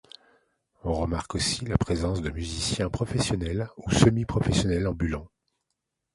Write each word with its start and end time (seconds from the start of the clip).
On 0.83 0.93
remarque 0.93 1.35
aussi 1.35 1.63
la 1.65 1.77
présence 1.77 2.23
de 2.23 2.31
musiciens 2.31 2.89
professionnels 2.89 3.69
ou 3.77 3.91
semi-professionnels 3.91 4.87
ambulants. 4.87 5.29